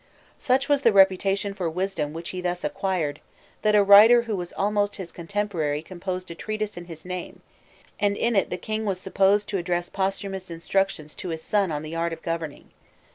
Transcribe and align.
Such 0.39 0.67
was 0.67 0.81
the 0.81 0.91
reputation 0.91 1.53
for 1.53 1.69
wisdom 1.69 2.11
which 2.11 2.29
he 2.31 2.41
thus 2.41 2.63
acquired, 2.63 3.19
that 3.61 3.75
a 3.75 3.83
writer 3.83 4.23
who 4.23 4.35
was 4.35 4.51
almost 4.53 4.95
his 4.95 5.11
contemporary 5.11 5.83
composed 5.83 6.31
a 6.31 6.33
treatise 6.33 6.75
in 6.75 6.85
his 6.85 7.05
name, 7.05 7.41
and 7.99 8.17
in 8.17 8.35
it 8.35 8.49
the 8.49 8.57
king 8.57 8.83
was 8.83 8.99
supposed 8.99 9.47
to 9.49 9.59
address 9.59 9.89
posthumous 9.89 10.49
instructions 10.49 11.13
to 11.13 11.29
his 11.29 11.43
son 11.43 11.71
on 11.71 11.83
the 11.83 11.95
art 11.95 12.13
of 12.13 12.23
governing. 12.23 12.71